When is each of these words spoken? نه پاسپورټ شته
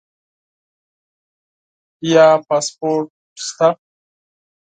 نه 2.09 2.25
پاسپورټ 2.47 3.07
شته 3.45 3.67